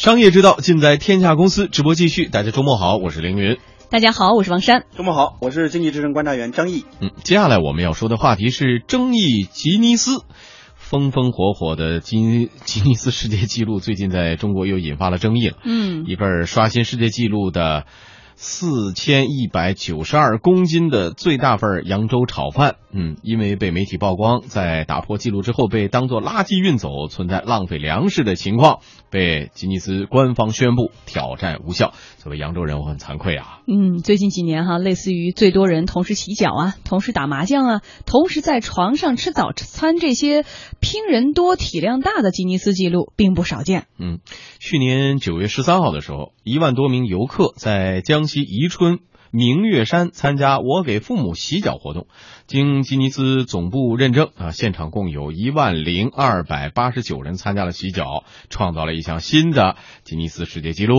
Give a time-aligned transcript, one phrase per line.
[0.00, 2.24] 商业之道尽在天下公司，直播继续。
[2.26, 3.58] 大家周末好，我是凌云。
[3.90, 4.86] 大家好，我是王珊。
[4.96, 6.86] 周末好，我是经济之声观察员张毅。
[7.02, 10.24] 嗯，接下来我们要说的话题是争议吉尼斯。
[10.74, 15.58] 风风火火的吉 吉尼斯世界纪录最近在中国又引发了争议了。
[15.66, 17.84] 嗯，一份刷新世界纪录的
[18.42, 28.78] 四千一百九十二公斤的最大份扬州炒饭，嗯，因为被媒体曝光，在打破记录之后被当作垃圾运走，存在浪费粮食的情况，
[29.10, 31.92] 被吉尼斯官方宣布挑战无效。
[32.16, 33.60] 作为扬州人，我很惭愧啊。
[33.66, 40.46] 嗯，最近几年哈，类似于最多人同时洗脚啊，同时打麻将啊，同时在床上吃早餐这些
[40.80, 43.84] 拼人多体量大的吉尼斯纪录并不少见。
[43.98, 44.20] 嗯，
[44.58, 49.00] 去年九月十三号的时候，一万多名游客在江西宜春
[49.32, 52.06] 明月山参加“我给父母洗脚”活动，
[52.46, 60.96] 经吉尼斯总部认证啊，现场共有一万零二百八十九人参加了洗脚，创造了一项新的吉尼斯世界纪录。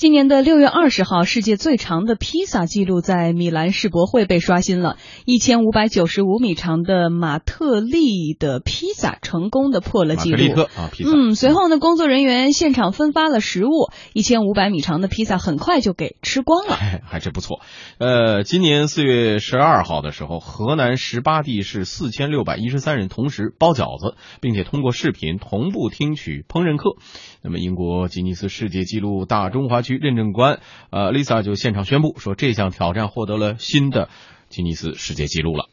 [0.00, 10.62] 今年的六月二十号，世界最长的披萨记录在米兰世博会被刷新了，一千五百九十五米长的马特利的披萨成功的破了纪录。
[10.74, 11.10] 啊，披萨。
[11.14, 16.76] 嗯，随后呢，工作人员现场分发了食物，一千五百米长的披萨很快就给吃光了。
[16.76, 17.60] 哎，还真不错。
[17.98, 26.96] 呃，今年四月十二号的时候，河南十八地市四千六百一十三人同时包饺子，并且通过视频同步听取烹饪课。
[27.42, 29.98] 那么，英国吉尼斯世界纪录大中华区。
[30.00, 30.60] 认证官，
[30.90, 34.08] 呃，Lisa 就现场宣布说，这项挑战获得了新的
[34.48, 35.64] 吉尼斯世界纪录了。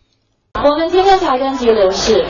[0.64, 2.26] 我们今天挑战记录是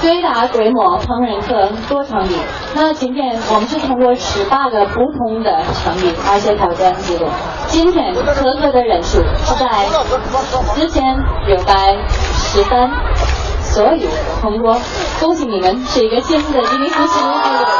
[0.00, 2.36] 最大规模烹饪课多场地。
[2.76, 7.26] 那今天我们是通过十八个不同的场地而且挑战记录。
[7.66, 8.22] 今天合
[8.60, 9.66] 格的人数是在
[10.76, 11.02] 四千
[11.48, 12.88] 六百十三，
[13.62, 14.06] 所以
[14.40, 14.78] 通过，
[15.20, 17.75] 恭喜你们是一个新的吉尼斯世界纪录。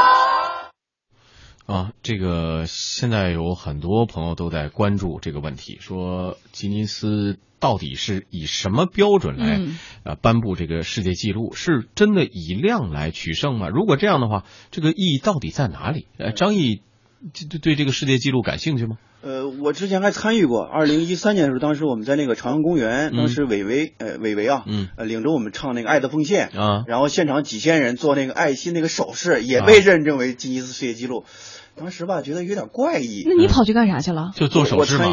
[1.66, 9.60] 啊，这个现在有很多朋友都在关注这个问题，说吉尼斯到底是以什么标准来
[10.04, 11.53] 呃颁布这个世界纪录？
[11.54, 13.69] 是真的以量来取胜吗？
[13.69, 16.06] 如果这样的话，这个意义到底在哪里？
[16.19, 16.82] 呃，张毅
[17.50, 18.98] 对对这个世界纪录感兴趣吗？
[19.22, 31.25] 呃，我之前还参与过，二零一三年的时候，当时我们在那个朝阳公园，当时伟伟呃伟伟啊，嗯，呃领着我们唱那个《爱的奉献》啊，然后现场几千人做那个爱心那个手势，也被认证为吉尼斯世界纪录。
[31.78, 33.22] 当时吧，觉得有点怪异。
[33.27, 34.31] 那你跑去干啥去了？
[34.34, 35.12] 就做手势嘛，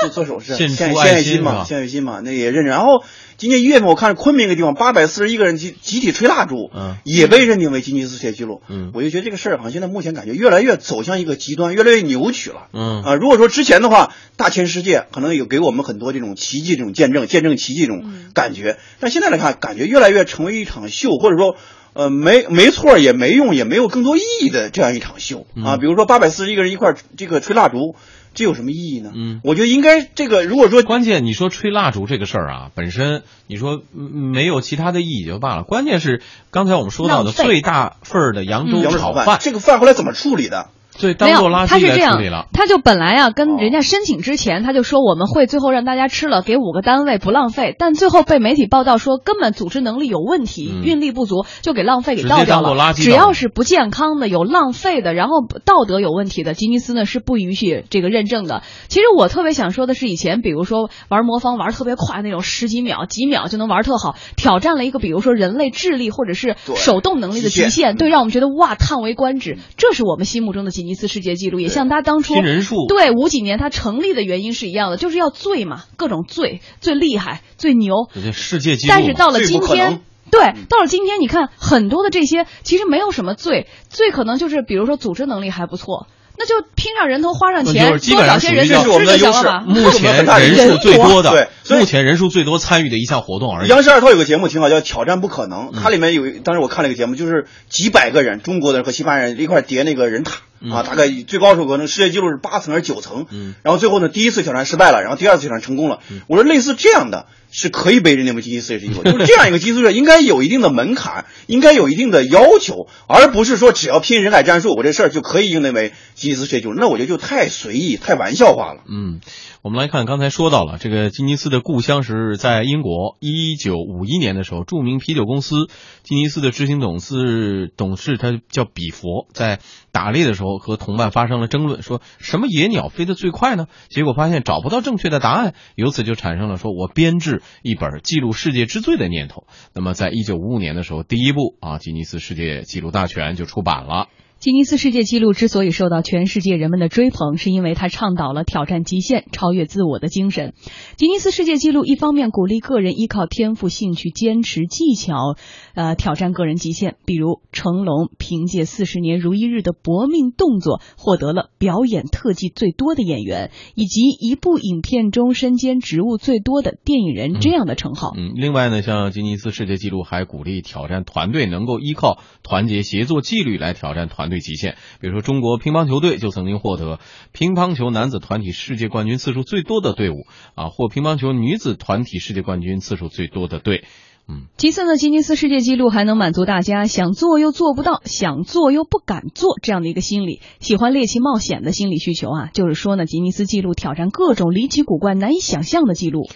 [0.00, 2.64] 做做手势，献献爱心嘛，献爱心嘛，那也认证。
[2.64, 3.04] 然后
[3.42, 8.62] 今年一月份，我看昆明一个地方，八百四十一个人集集体吹蜡烛，嗯，也被认定为吉尼斯世界纪录。
[8.68, 12.68] 嗯，我就觉得这个事儿好像现在目前感觉越来越走向一个极端，越来越扭曲了。
[12.72, 21.56] 嗯啊，如果说之前的话，大千世界可能有给我们很多这种奇迹、这种见证、见证奇迹这种感觉，但现在来看，感觉越来越成为一场秀，或者说。
[21.94, 25.76] 呃，没没错，也没用，也没有更多意义的这样一场秀啊。
[25.76, 27.94] 比如说八百四十一个人一块这个吹蜡烛，
[28.34, 29.12] 这有什么意义呢？
[29.14, 40.70] 嗯，我觉得应该这个，如果说关键你说吹蜡烛这个事儿啊，本身你说没有其他的意义就罢了，关键是刚才我们说到的最大份儿的扬州炒饭，这个饭后来怎么处理的？
[41.00, 47.74] 对，当做垃圾他是这样，他就本来啊，跟人家申请之前，他就说我们会最后让大家吃了，给五个单位不浪费。
[47.78, 52.92] 但最后被媒体报道说根本组织能力有问题，运力不足，就给浪费给倒掉了。
[52.94, 58.62] 只要是不健康的、有浪费的，然后道德有问题的，吉尼斯呢是不允许这个认证的。
[58.88, 69.58] 其实我特别想说的是，以前比如说玩魔方玩特别快那种，十几秒、几秒就能玩特好，挑战了一个比如说人类智力或者是手动能力的极限，对，让我们觉得哇叹为观止。
[69.76, 71.60] 这是我们心目中的吉尼斯世界纪录。
[71.60, 78.10] 也像他当初人数对五几年他成立的原因是一样的，就是要最嘛，各种最最厉害、最牛。
[78.32, 78.92] 世界纪录。
[78.92, 80.00] 但是到了今天，
[80.30, 86.08] 对，到了今天，你看很多的这些其实没有什么最，最可能就是比如说组织能力还不错。
[86.34, 89.46] 那就拼上人头花上钱，多找些人去我们的优势。
[89.66, 93.68] 目前人数最多的，对目前人数最多参与的一项活动而已。
[93.68, 103.26] 央视二套有个节目挺好，叫《挑战不可能》，它里面有，当时我看了一个节目，就是几百个人，中国的人和西班牙人一块叠那个人塔啊，大概最高时候可能世界纪录是八层还是九层，
[103.62, 106.00] 然后最后呢，第一次挑战失败了，然后第二次挑战成功了。
[106.28, 107.26] 我说类似这样的。
[107.54, 118.80] 是可以被认定为吉尼斯世界纪录，就是这样一个吉尼斯应该有一定的门槛，应该有一定的要求，而不是说只要拼人海战术，我这事儿就可以认定为吉尼斯世界纪录，那我觉得就太随意、太玩笑化了。
[118.88, 119.20] 嗯。
[119.62, 123.16] 我们来看，刚才说到了这个吉尼斯的故乡是在英国。
[123.20, 125.68] 一九五一年的时候，著名啤酒公司
[126.02, 129.60] 吉尼斯的执行董事董事他叫比佛，在
[129.92, 133.68] 打猎的时候和同伴发生了争论，说什么野鸟飞得最快呢？
[133.88, 139.46] 结果发现找不到正确的答案，由此就产生了说我编制一本记录世界之最的念头。
[139.74, 144.08] 那么，在一九五五年的时候，第一部啊吉尼斯世界纪录大全就出版了。
[144.42, 150.52] 吉尼斯世界纪录之所以受到全世界人们的追捧，是因为他倡导了挑战极限、超越自我的精神。
[150.96, 155.36] 吉尼斯世界纪录一方面鼓励个人依靠天赋、兴趣、坚持、技巧，
[155.76, 156.96] 呃，挑战个人极限。
[157.04, 168.10] 比如成龙凭借四十年如一日的搏命动作，获得了表演特技最多的演员，以及一部影片中身兼职务最多的电影人这样的称号。
[168.16, 174.31] 嗯，另外呢，像吉尼斯世界纪录还鼓励挑战团队，能够依靠团结协作纪律来挑战团。
[174.32, 176.98] 队极限，比如说中国乒乓球队就曾经获得
[177.32, 180.24] 乒乓球男子团体世界冠军次数最多的队伍
[180.54, 183.84] 啊，或乒乓球女子团体世界冠军次数最多的队。
[184.28, 192.50] 嗯，其次呢，吉尼斯世界纪录还能满足大家想做又做不到，想做又不敢做这样的一个心理，喜欢猎奇冒险的心理需求啊。
[192.54, 196.28] 就是说呢，吉尼斯纪录挑战各种离奇古怪、难以想象的记录。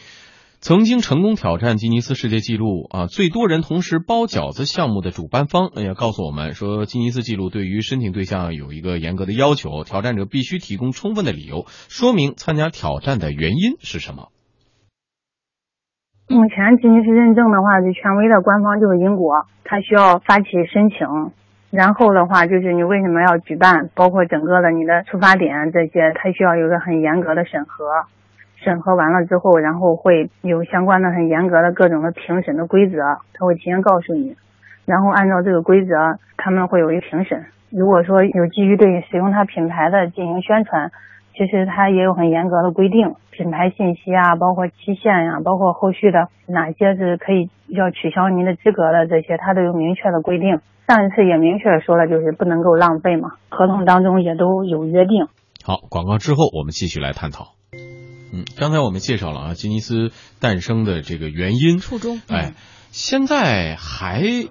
[0.61, 14.29] 曾经成功挑战吉尼斯世界纪录啊，最多人同时包饺子项目的主办方也告诉我们说，吉尼斯纪录对于申请对象有一个严格的要求，挑战者必须提供充分的理由，说明参加挑战的原因是什么。
[16.29, 21.31] 目前吉尼斯认证的话，最权威的官方就是英国，它需要发起申请，
[21.70, 27.85] 然后的话就是你为什么要举办，包括整个的你的出发点这些，它需要有个很严格的审核。
[28.67, 32.99] 审核完了之后，然后会有相关的很严格的各种的评审的规则，
[33.33, 34.35] 他会提前告诉你，
[34.85, 37.47] 然后按照这个规则，他们会有一个评审。
[37.71, 40.91] 如果说有基于对使用他品牌的进行宣传，
[41.37, 50.59] 其实他也有很严格的规定，品牌信息啊，包括期限呀，包括后续的哪些是可以要取消您的资格的这些，他都有明确的规定。
[50.89, 55.27] 上一次也明确说了，就是不能够浪费嘛，合同当中也都有约定。
[55.65, 57.56] 好，广告之后我们继续来探讨。
[58.32, 62.55] 嗯，刚才我们介绍了啊，吉尼斯诞生的这个原因初衷，哎，
[62.90, 64.49] 现在还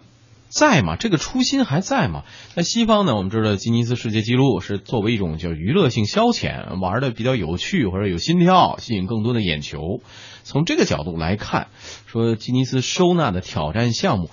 [0.47, 0.95] 在吗？
[0.95, 2.23] 这个初心还在吗？
[2.53, 10.01] 在西方呢，我们知道吉尼斯世界纪录是作为一种叫娱乐性消遣，玩的比较有趣或者有心跳，吸引更多的眼球。
[10.43, 11.67] 从这个角度来看，
[12.05, 14.29] 说吉尼斯收纳的挑战项目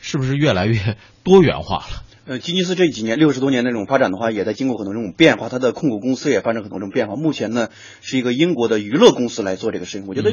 [0.00, 2.02] 是不是越来越多元化了？
[2.24, 5.48] 呃，吉尼斯这几年六十多年那种发展的话，也在经过很多这种变化。
[5.48, 7.16] 它的控股公司也发生很多这种变化。
[7.16, 7.68] 目前呢，
[8.00, 10.06] 是一个英国的娱乐公司来做这个事情。
[10.06, 10.30] 我觉得，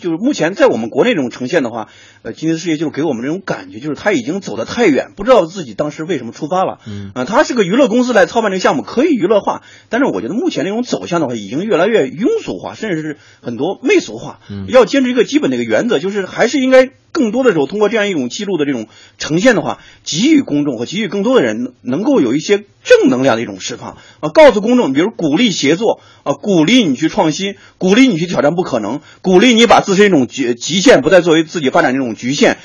[0.00, 1.88] 就是目前在我们国内这种呈现的话，
[2.22, 6.78] 呃，吉尼斯世界就是给我们这种感觉，就是他已经走得太远，不知道自己当时为什么出发了。
[6.86, 9.62] 嗯，啊，他是个娱乐公司来操办这个项目，可以娱乐化。
[9.88, 14.38] 但是我觉得目前这种走向的话，已经越来越庸俗化，甚至是很多媚俗化。
[14.48, 16.90] 嗯，要坚持一个基本的一个原则，就是还是应该。
[17.12, 18.88] 更多的时候，通过这样一种记录的这种
[19.18, 32.56] 呈现的话，给予公众和给予更多的人能够有一些正能量的一种释放啊，告诉公众，比如鼓励协作啊，鼓励你去创新，鼓励你去挑战不可能，鼓励你把自身一种极极限不再作为自己发展这种局限，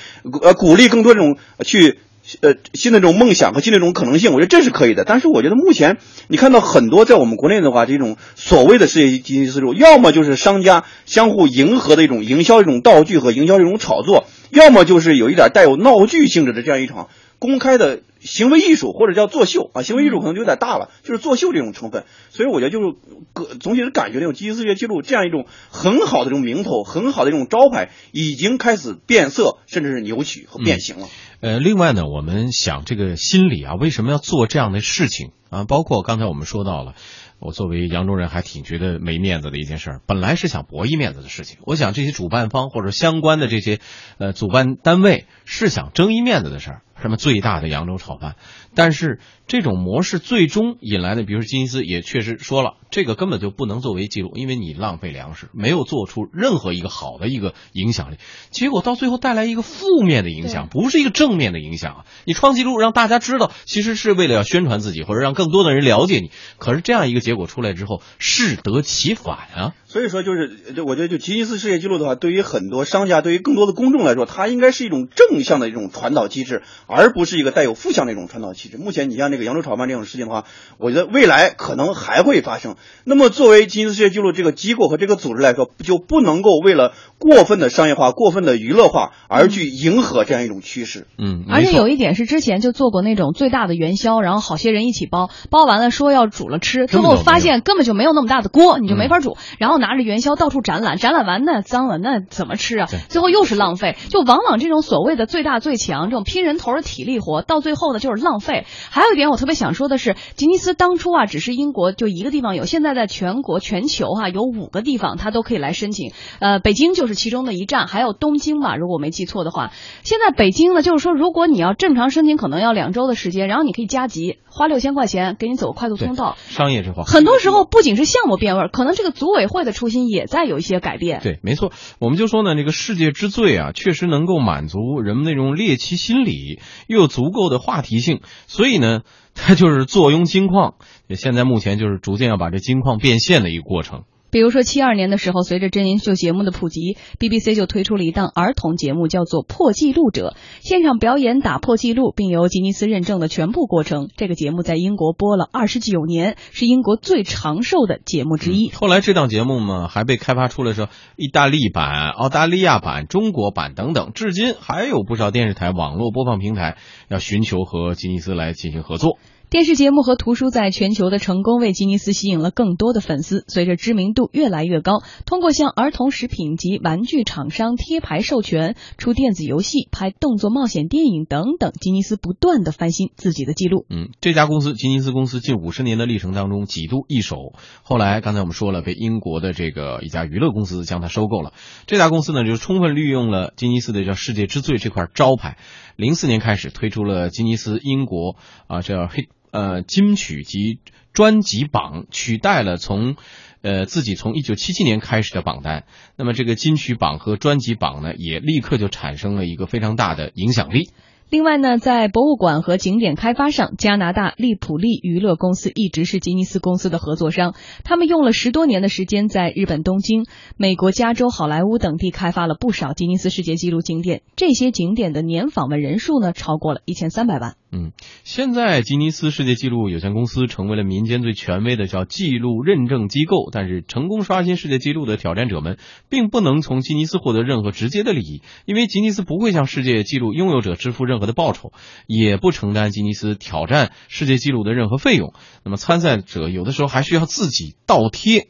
[0.42, 2.00] 呃，鼓励更多这种去。
[2.42, 5.06] 呃，新的这种梦想和新的这种可能性，我觉得这是可以的。
[5.06, 5.98] 但是我觉得目前
[6.28, 17.08] 你看到很多在我们国内的话，这种所谓的世界经济思路，要么就是商家相互迎合的一种营销、一种道具和营销这种炒作，要么就是有一点带有闹剧性质的这样一场
[17.40, 19.82] 公开的行为艺术，或者叫作秀啊。
[19.82, 22.04] 行为艺术可能就有点大了，就是作秀这种成分。
[22.30, 22.96] 所以我觉得就是
[23.32, 31.08] 个总体的感觉，这种吉尼斯世界纪录这样一种很好的这种名头、很好的这种招牌，已经开始变色，甚至是扭曲和变形了。
[31.40, 35.66] 呃，另外呢，我们想这个心理啊，为什么要做这样的事情啊？
[35.66, 36.96] 包括刚才我们说到了，
[37.40, 40.02] 我作为扬州人还挺觉得没面子的一件事儿。
[40.08, 43.80] 本来是想博一面子的事情，我想这些主办方或者相关的这些
[44.18, 48.36] 呃主办单位是想争一面子的事儿，什么最大的扬州炒饭，
[48.76, 49.20] 但是。
[49.48, 58.18] 这种模式最终引来的，比如说金斯也确实说了，这个根本就不能作为记录，因为你浪费粮食，没有做出任何一个好的一个影响力，
[58.50, 62.06] 结果到最后带来一个负面的影响，不是一个正面的影响啊！
[62.26, 69.74] 你创纪录让大家知道，其实是为了要宣传自己，或者让更多的人了解你，可是这样一个结果出来之后，适得其反啊！
[69.90, 78.78] 所以说，就是就我觉得，就吉尼斯世界纪录的话，对于很多商家，对于更多的公众来说，它应该是一种正向的一种传导机制，而不是一个带有负向的一种传导机制。
[78.78, 80.44] 目前，你像这个扬州炒饭这种事情的话，
[80.78, 82.76] 我觉得未来可能还会发生。
[83.06, 91.08] 那么，作为吉尼斯世界纪录这个机构和这个组织来说，就不能够为了过分的商业化、过分的娱乐化而去迎合这样一种趋势。
[91.18, 100.58] 嗯，而且有一点是，之前就做过那种最大的元宵，然后好些人一起包，包完了说要煮了吃，最后发现根本就没有那么大的锅，你就没法煮，然后拿着元宵到处。
[100.68, 102.88] 展览展览完那脏了那怎么吃啊？
[103.10, 103.96] 最后又是浪费。
[104.10, 108.66] 就往往这种所谓的最大最强这种拼人头的体力活，到最后呢就是浪费。
[108.90, 116.12] 还有一点我特别想说的是，吉尼斯当初啊只是英国就一个地方有，现在在全国全球哈有五个地方他都可以来申请。
[116.40, 119.72] 呃，北京就是其中的一站，还有东京吧，如果我没记错的话。
[120.04, 124.40] 现在北京呢就是说，如果你要正常申请，可能要两周的时间，然后你可以加急。
[124.58, 127.04] 花六千块钱给你走快速通道，商业之花。
[127.04, 131.20] 很多时候不仅是项目变味儿，可能这个组委会的初心也在有一些改变。
[131.22, 139.02] 对，没错，我们就说呢，这个世界之最啊，确实能够满足人们那种猎奇心理，又有足够的话题性，所以呢，
[139.36, 140.74] 它就是坐拥金矿。
[141.16, 144.04] 现在目前就是逐渐要把这金矿变现的一个过程。
[144.30, 154.10] 比如说，七二年的时候，随着真人秀节目的普及，BBC 就推出了一档儿童节目，叫做《破纪录者》，现场表演打破纪录，并由吉尼斯认证的全部过程。
[154.18, 158.70] 这个节目在英国播了二十九年，是英国最长寿的节目之一。
[158.72, 169.18] 后来这档节目嘛，还被开发出了说意大利版、澳大利亚版、中国版等等，至今还有不少电视台、网络播放平台要寻求和吉尼斯来进行合作。
[169.50, 173.46] 电视节目和图书在全球的成功，为吉尼斯吸引了更多的粉丝。
[173.48, 183.86] 随着知名度越来越高，通过向儿童食品及玩具厂商贴牌授权、出电子游戏、拍动作冒险电影等等，吉尼斯不断的翻新自己的记录。
[183.90, 191.54] 嗯，这家公司吉尼斯公司近五十年的历程当中几度易手，后来刚才我们说了，被英国的这个一家娱乐公司将它收购了。
[191.86, 195.56] 这家公司呢，就充分利用了吉尼斯的叫世界之最这块招牌，
[195.96, 198.36] 零四年开始推出了吉尼斯英国
[198.68, 199.30] 啊，叫黑。
[199.52, 200.80] 呃，金曲及
[201.14, 203.16] 专辑榜取代了从，
[203.62, 205.86] 呃，自己从一九七七年开始的榜单。
[206.16, 210.90] 那么这个金曲榜和专辑榜呢，也立刻就产生了一个非常大的影响力。
[211.30, 217.54] 另外呢，在博物馆和景点开发上，加拿大利普利娱乐公司一直是吉尼斯公司的合作商。
[217.84, 220.26] 他们用了十多年的时间，在日本东京、
[220.56, 224.22] 美国加州、好莱坞等地开发了不少吉尼斯世界纪录景点。
[224.38, 227.58] 这些景点的年访问人数呢，超过了一千三百万。
[227.70, 227.92] 嗯，
[228.24, 233.50] 现在吉尼斯世界纪录有限公司成为了民间最权威的叫记录认证机构。
[233.52, 235.78] 但是，成功刷新世界纪录的挑战者们，
[236.10, 241.74] 并不能从吉尼斯获得任何直接的利益，因为吉尼斯不会向世界纪录拥有者支付任何的报酬，
[242.08, 245.34] 也不承担吉尼斯挑战世界纪录的任何费用。
[245.66, 248.48] 那么，参赛者有的时候还需要自己倒贴。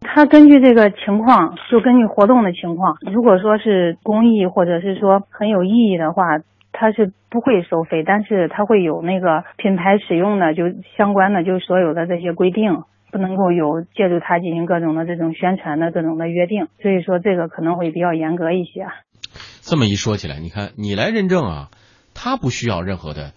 [0.00, 6.22] 他根据这个情况，就根据活动的情况，如果说是公益或者是说很有意义的话。
[6.76, 10.64] 它是不会收费，但是它会有那个品牌使用的就
[10.98, 18.86] 相关的就所有的这些规定，不能够有借助它进行各种的这种宣传的各种的约定，所以说这个可能会比较严格一些。
[19.62, 21.68] 这么一说起来，你看你来认证啊，
[22.12, 23.32] 他不需要任何的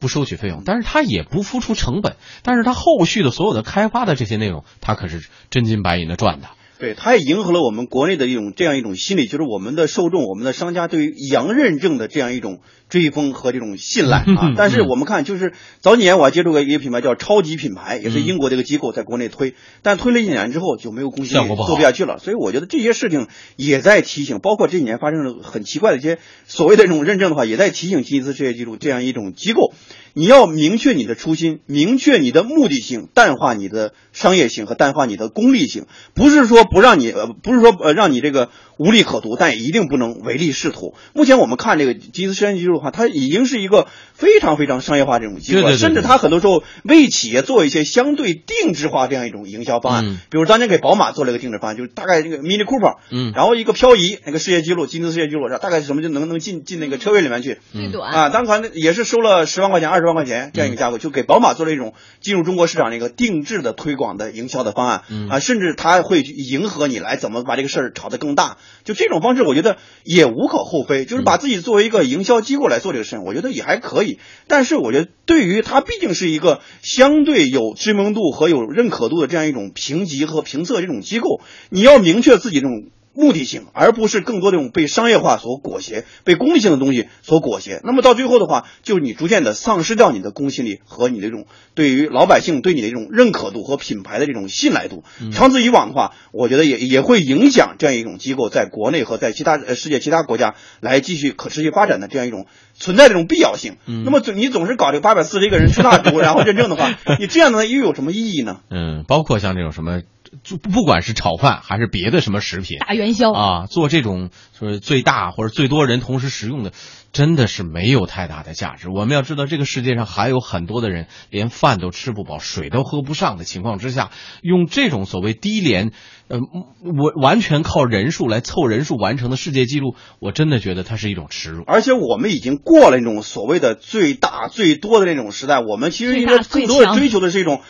[0.00, 6.48] 不收取费用，但是他也不付出成本，但是他后续的所有的开发的这些内容，他可是真金白银的赚的。
[6.82, 12.58] 对，它也迎合了我们国内的一种这样一种心理，就是我们的受众、我们的商家对于洋认证的这样一种
[12.88, 14.52] 追风和这种信赖啊。
[14.58, 22.18] 但是我们看，就是早几年我还接触过一个品牌叫超级品牌，也是英国的一个机构在国内推，但推了一年之后就没有公信力，做不下去了。
[22.18, 29.72] 所以我觉得这些事情也在提醒，包括这几年发生了很奇怪的一些所谓的这种认证的话，也在提醒吉尼斯世界纪录这样一种机构。
[30.14, 40.94] 你要明确你的初心，明确你的目的性，淡化你的商业性和淡化你的功利性，不是说不让你呃，不是说呃让你这个无利可图，但也一定不能唯利是图。
[41.14, 50.20] 目前我们看这个吉尼斯世界纪录的话，它已经是一个非常非常商业化这种机构，甚至它很多时候为企业做一些相对定制化这样一种营销方案。
[50.30, 60.02] 比如当年给宝马做了一个定制方案，就是大概这个 Mini Cooper，嗯，然后一个漂移那个世界纪录，吉尼斯世界纪录，大概什么就能能进进那个车位里面去，最短啊，当款也是收了十万块钱二。
[60.02, 66.24] 十万块钱这样一个价格，就给宝马做了一种进入中国市场的一个定制的推广的营销的方案啊，甚至它会
[66.62, 74.18] 迎合你来怎么把这个事儿炒得更大，就这种方式，我觉得也无可厚非，就是把自己作为一个营销机构来做这个事情，我觉得也还可以。
[74.46, 82.90] 但是我觉得，对于它毕竟是一个相对有知名度和有认可度的这样一种评级和评测这种机构，你要明确自己这种。
[83.14, 87.80] 目的性，而不是更多这种被商业化所裹挟、被功利性的东西所裹挟。
[87.84, 95.04] 那么到最后的话，就是你逐渐的丧失掉你的公信力和你这种对于老百姓对你的这种认可度和品牌的这种信赖度。
[95.32, 103.76] 长此以往的话，我觉得也也会影响这样一种机构在国内和在其他呃世界其他国家来继续可持续发展的这样一种存在这种必要性。
[103.86, 108.60] 那么总你总是搞这个八百四十一个人吃蜡烛，然后认证的话，你这样的又有什么意义呢？
[108.70, 110.00] 嗯，包括像这种什么。
[110.42, 116.72] 就不管是炒饭还是别的什么食品，大元宵啊，做这种说最大或者最多人同时食用的，
[117.12, 118.88] 真的是没有太大的价值。
[118.88, 124.10] 我们要知道，这个世界上还有很多的人连饭都吃不饱，水都喝不上的情况之下，
[124.42, 125.92] 用这种所谓低廉，
[126.28, 131.62] 呃，我完全靠人数来凑人数完成的世界纪录，我真的觉得它是一种耻辱。
[131.66, 137.56] 而且我们已经过了那种所谓的最大最多的那种时代，我们其实应该更多的追求的是一种。
[137.56, 137.62] 最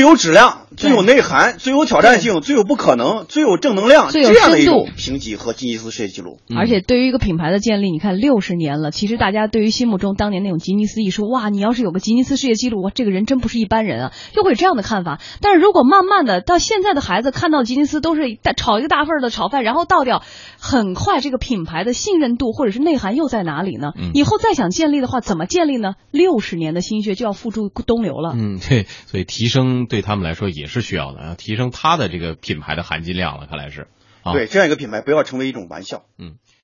[0.00, 6.38] 有质量、最有内涵、最有挑战性、最有不可能、最有正能量这样的一种评级和吉尼斯世界纪录。
[6.56, 15.20] 而且对于一个品牌的建立，你看六十年了，其实大家对于心目中当年那种吉尼斯一说，哇，你要是有个吉尼斯世界纪录，哇，这个人真不是一般人啊，就会有这样的看法。
[15.40, 18.22] 但是如果慢慢的到现在的孩子看到吉尼斯都是
[18.56, 20.22] 炒一个大份的炒饭，然后倒掉，
[20.58, 23.92] 很快这个品牌的信任度或者是内涵又在哪里呢？
[24.14, 25.94] 以后再想建立的话，怎么建立呢？
[26.10, 28.32] 六十年的心血就要付诸东流了。
[28.34, 30.48] 嗯，对，所以提升对他们来说。
[30.48, 33.88] 也是需要的，要提升它的这个品牌的含金量了，看来是。
[34.32, 36.06] 对，这样一个品牌不要成为一种玩笑。
[36.16, 36.36] 嗯。